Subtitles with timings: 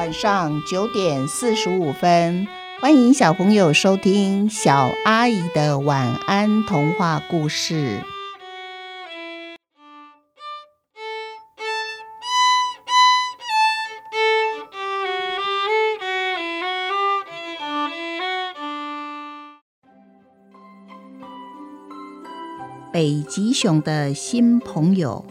[0.00, 2.48] 晚上九点四十五分，
[2.80, 8.02] 欢迎小朋友收听小阿姨的晚安童话故事。
[22.90, 25.26] 北极熊的新朋友。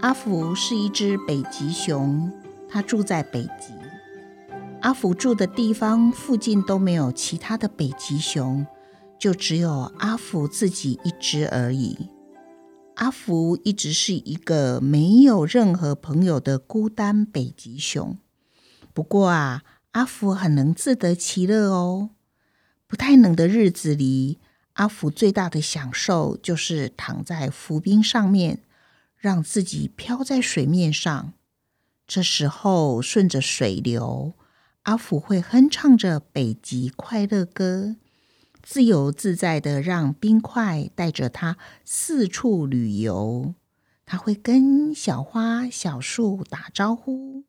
[0.00, 2.30] 阿福是一只北极熊，
[2.74, 3.72] 他住在北极。
[4.80, 8.66] 阿福住的地方附近都没有其他的北极熊，
[9.16, 12.10] 就只有阿福自己一只而已。
[12.96, 18.18] 阿福一直是一个没有任何朋友的孤单北极熊。
[18.92, 19.62] 不过啊，
[19.92, 22.10] 阿福很能自得其乐哦。
[22.88, 24.40] 不太冷的日子里，
[24.72, 28.62] 阿福最大的享受就是躺在浮冰上面。
[29.16, 31.32] 让自己飘在水面上，
[32.06, 34.34] 这时候顺着水流，
[34.82, 37.96] 阿福会哼唱着北极快乐歌，
[38.62, 43.54] 自由自在的让冰块带着他四处旅游。
[44.06, 47.44] 他会跟小花、小树打招呼，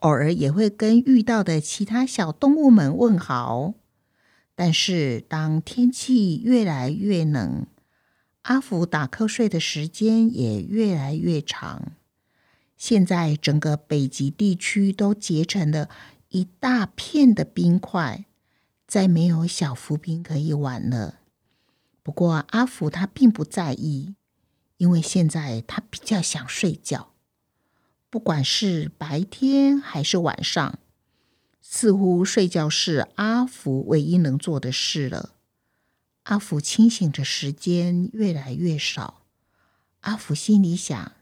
[0.00, 3.74] 偶尔也会跟遇到的其他小动物们问好。
[4.56, 7.66] 但是当天气越来越冷，
[8.42, 11.92] 阿福打瞌睡的时间也越来越长。
[12.76, 15.88] 现在整个北极地区都结成了
[16.28, 18.26] 一大片的冰块，
[18.86, 21.20] 再没有小浮冰可以玩了。
[22.02, 24.14] 不过阿福他并不在意，
[24.76, 27.12] 因为现在他比较想睡觉。
[28.10, 30.78] 不管是白天还是晚上，
[31.60, 35.34] 似乎睡觉是阿福唯一能做的事了。
[36.24, 39.22] 阿福清醒的时间越来越少，
[40.00, 41.12] 阿福心里想：“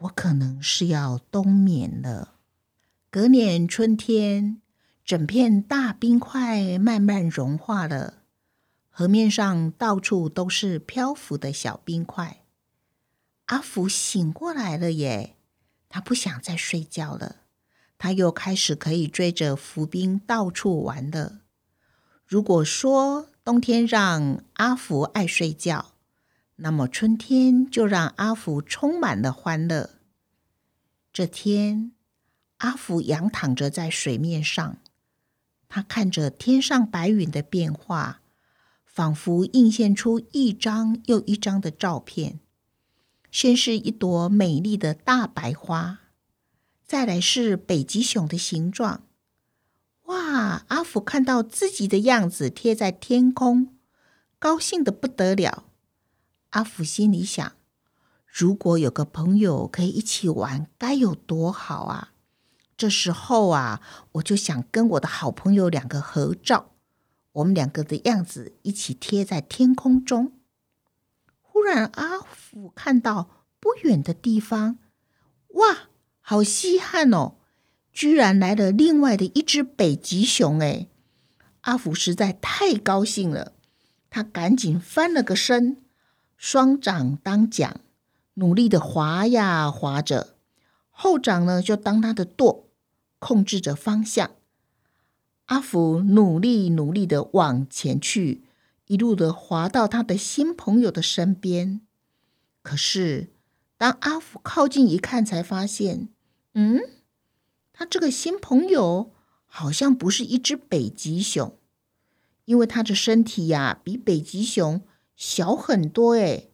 [0.00, 2.34] 我可能是要冬眠了。”
[3.10, 4.62] 隔年春天，
[5.04, 8.22] 整片大冰块慢慢融化了，
[8.88, 12.44] 河面上到处都是漂浮的小冰块。
[13.46, 15.36] 阿福醒过来了耶！
[15.88, 17.38] 他不想再睡觉了，
[17.98, 21.40] 他又开始可以追着浮冰到处玩了。
[22.24, 25.94] 如果说，冬天让阿福爱睡觉，
[26.62, 29.98] 那么春天就让阿福充满了欢乐。
[31.10, 31.92] 这天，
[32.58, 34.76] 阿福仰躺着在水面上，
[35.68, 38.20] 他看着天上白云的变化，
[38.84, 42.40] 仿佛映现出一张又一张的照片。
[43.30, 46.00] 先是一朵美丽的大白花，
[46.84, 49.04] 再来是北极熊的形状。
[50.04, 50.64] 哇！
[50.68, 53.74] 阿福看到自己的样子贴在天空，
[54.38, 55.69] 高兴的不得了。
[56.50, 57.52] 阿福心里想：
[58.26, 62.12] 如果有个朋友可以一起玩，该有多好啊！
[62.76, 63.80] 这时候啊，
[64.12, 66.72] 我就想跟我的好朋友两个合照，
[67.32, 70.32] 我们两个的样子一起贴在天空中。
[71.40, 74.78] 忽然，阿福看到不远的地方，
[75.48, 75.90] 哇，
[76.20, 77.34] 好稀罕哦！
[77.92, 80.58] 居然来了另外的一只北极熊！
[80.60, 80.88] 哎，
[81.62, 83.52] 阿福实在太高兴了，
[84.08, 85.76] 他赶紧翻了个身，
[86.42, 87.82] 双掌当桨，
[88.36, 90.36] 努力的划呀划着，
[90.88, 92.70] 后掌呢就当他的舵，
[93.18, 94.30] 控制着方向。
[95.44, 98.44] 阿福努力努力的往前去，
[98.86, 101.82] 一路的划到他的新朋友的身边。
[102.62, 103.28] 可是，
[103.76, 106.08] 当阿福靠近一看，才发现，
[106.54, 106.80] 嗯。
[107.74, 109.12] 他这个新朋友
[109.44, 111.58] 好像不是一只北极熊，
[112.46, 114.80] 因为他的身体呀比北极熊
[115.20, 116.50] 小很多诶。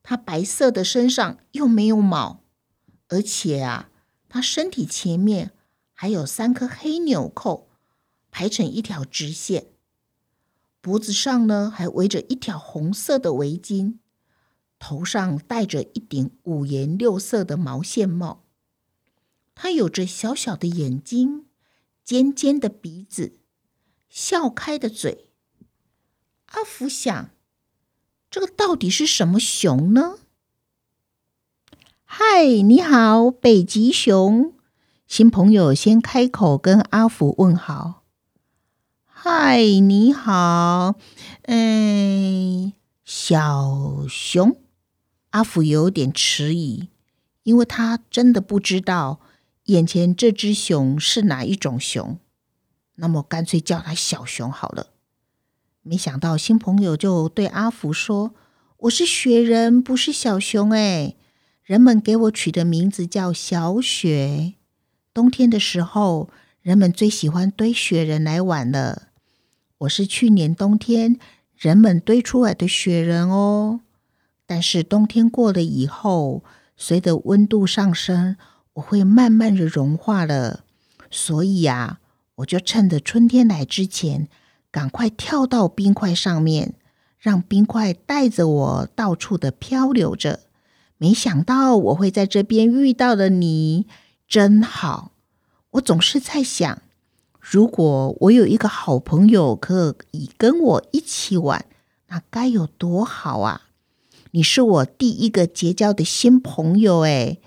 [0.00, 2.44] 他白色的身上又没有毛，
[3.08, 3.90] 而且啊，
[4.28, 5.50] 他身体前面
[5.92, 7.68] 还有三颗黑纽扣
[8.30, 9.66] 排成一条直线，
[10.80, 13.98] 脖子上呢还围着一条红色的围巾，
[14.78, 18.44] 头上戴着一顶五颜六色的毛线帽。
[19.56, 21.46] 他有着小小的眼睛，
[22.04, 23.40] 尖尖的鼻子，
[24.08, 25.32] 笑开的嘴。
[26.46, 27.30] 阿福想，
[28.30, 30.18] 这个到底是什么熊呢？
[32.04, 34.52] 嗨，你好，北极熊。
[35.06, 38.02] 新朋友先开口跟阿福问好。
[39.04, 40.96] 嗨，你好，
[41.42, 42.72] 嗯，
[43.04, 44.56] 小熊。
[45.30, 46.88] 阿福有点迟疑，
[47.42, 49.20] 因为他真的不知道。
[49.64, 52.18] 眼前这只熊是哪一种熊？
[52.96, 54.88] 那么干脆叫它小熊好了。
[55.88, 58.34] 没想到新朋友就对阿福说
[58.78, 61.14] ：“我是雪人，不是小熊哎。
[61.62, 64.54] 人们给我取的名字叫小雪。
[65.14, 66.28] 冬天的时候，
[66.60, 69.10] 人们最喜欢堆雪人来玩了。
[69.78, 71.20] 我是去年冬天
[71.54, 73.82] 人们堆出来的雪人哦。
[74.44, 76.42] 但是冬天过了以后，
[76.76, 78.36] 随着温度上升，
[78.72, 80.64] 我会慢慢的融化了。
[81.12, 82.00] 所以呀，
[82.36, 84.26] 我就趁着春天来之前，
[84.76, 86.74] 赶快跳到冰块上面，
[87.18, 90.40] 让冰块带着我到处的漂流着。
[90.98, 93.86] 没想到我会在这边遇到了你，
[94.28, 95.12] 真好。
[95.70, 96.82] 我总是在想。
[97.40, 101.64] 如果我有一个好朋友可以跟我一起玩，
[102.08, 103.62] 那该有多好啊！
[104.32, 107.40] 你是我第一个结交的新朋友诶，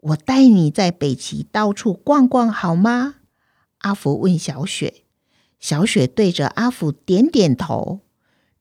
[0.00, 3.14] 我带你在北极到处逛逛好吗？
[3.78, 5.03] 阿福问小雪，
[5.64, 8.00] 小雪对着阿福点点头。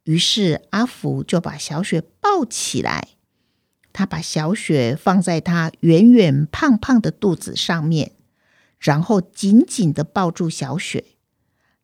[0.05, 3.09] 于是阿福就把小雪抱起来，
[3.91, 8.13] 他把小雪放在他圆圆胖胖的肚子上面。
[8.79, 11.03] 然后紧紧的抱住小雪，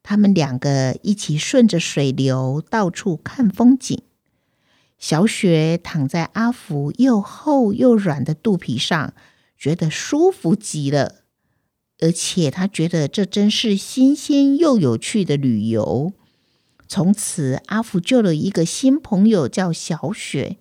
[0.02, 4.02] 他们两个一起顺着水流到处看风景。
[4.98, 9.14] 小雪躺在阿福又厚又软的肚皮上，
[9.58, 11.19] 觉得舒服极了，
[12.00, 16.14] 而且他觉得这真是新鲜又有趣的旅游。
[16.88, 20.58] 从此，阿福救了一个新朋友，叫小雪。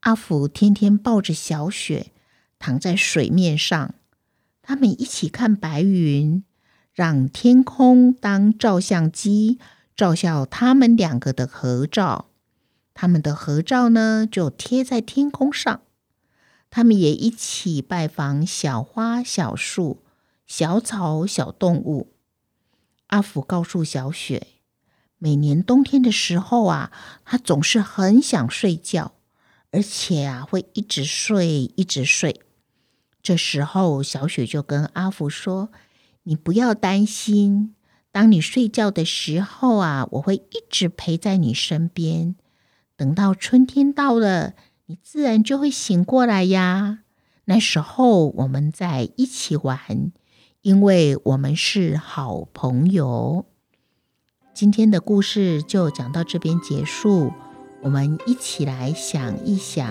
[0.00, 2.12] 阿福天天抱着小雪，
[2.58, 3.94] 躺在水面上。
[4.62, 6.44] 他们一起看白云，
[6.92, 9.58] 让天空当照相机，
[9.96, 12.26] 照下他们两个的合照。
[12.92, 15.80] 他们的合照呢，就贴在天空上。
[16.68, 20.02] 他们也一起拜访小花、小树、
[20.50, 22.12] 小草、小动物。
[23.06, 24.48] 阿福告诉小雪，
[25.16, 26.90] 每年冬天的时候啊，
[27.24, 29.12] 他总是很想睡觉，
[29.70, 32.40] 而且啊，会一直睡，一直睡。
[33.22, 35.68] 这时候，小雪就跟阿福说
[36.24, 37.76] ：“你不要担心，
[38.10, 42.34] 当你睡觉的时候啊，我会一直陪在你身边。
[42.96, 44.54] 等到春天到了，
[44.86, 47.04] 你自然就会醒过来呀。
[47.44, 50.10] 那时候我们再一起玩，
[50.62, 53.46] 因为我们是好朋友。”
[54.52, 57.32] 今天的故事就讲到这边结束，
[57.82, 59.88] 我们一起来想一想，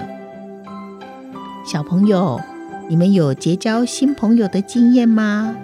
[1.65, 2.39] 小朋友。
[2.87, 5.55] 你们有结交新朋友的经验吗？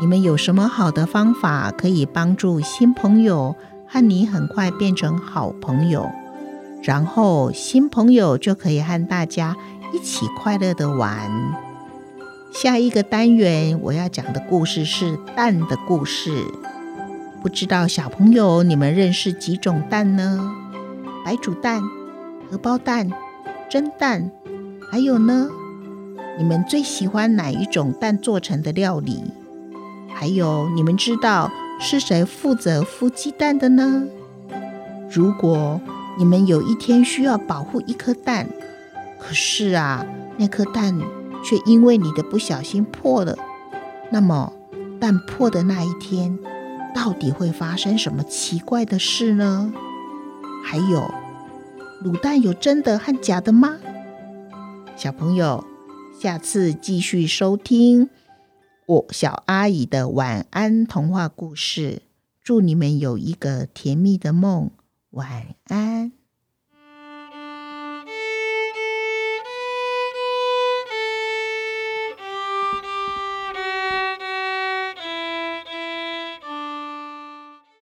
[0.00, 3.54] 你们有什么好的方法可以帮助新朋友
[3.86, 6.10] 和你很快变成好朋友？
[6.82, 9.56] 然后新朋友就可以和大家
[9.92, 11.30] 一起快乐的玩。
[12.58, 16.42] 下一个单元我要讲的故事是蛋的故事。
[17.42, 20.54] 不知道小朋友你们认识几种蛋呢？
[21.22, 21.82] 白煮蛋、
[22.50, 23.12] 荷包蛋、
[23.68, 24.30] 蒸蛋，
[24.90, 25.50] 还有呢？
[26.38, 29.22] 你们最喜欢哪一种蛋做成的料理？
[30.14, 34.04] 还有，你们知道是谁负责孵鸡蛋的呢？
[35.10, 35.78] 如果
[36.16, 38.48] 你们有一天需要保护一颗蛋，
[39.20, 40.06] 可是啊，
[40.38, 40.98] 那颗蛋
[41.46, 43.38] 却因为你的不小心破了，
[44.10, 44.52] 那么
[45.00, 46.36] 蛋破的那一天，
[46.94, 49.72] 到底会发生什么奇怪的事呢？
[50.64, 51.08] 还有，
[52.02, 53.76] 卤蛋有真的和假的吗？
[54.96, 55.64] 小朋友。
[56.18, 58.08] 下次继续收听
[58.86, 62.00] 我小阿姨的晚安童话故事，
[62.42, 64.70] 祝你们有一个甜蜜的梦，
[65.10, 66.15] 晚安。